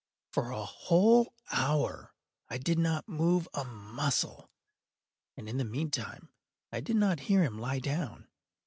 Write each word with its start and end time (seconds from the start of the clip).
For 0.31 0.49
a 0.49 0.65
whole 0.65 1.35
hour 1.51 2.15
I 2.49 2.57
did 2.57 2.79
not 2.79 3.07
move 3.07 3.47
a 3.53 3.63
muscle, 3.63 4.49
and 5.37 5.47
in 5.47 5.57
the 5.57 5.63
meantime 5.63 6.29
I 6.71 6.79
did 6.79 6.95
not 6.95 7.19
hear 7.29 7.43
him 7.43 7.59
lie 7.59 7.77
down. 7.81 8.27